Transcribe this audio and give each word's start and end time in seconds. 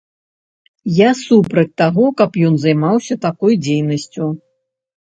Я 0.99 1.09
супраць 1.25 1.65
таго, 1.83 2.09
каб 2.23 2.31
ён 2.49 2.53
займаўся 2.65 3.21
такой 3.29 3.53
дзейнасцю. 3.69 4.37